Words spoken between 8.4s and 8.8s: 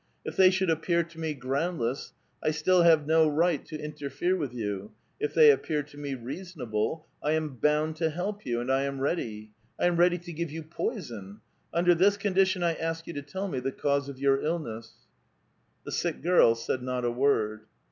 you, and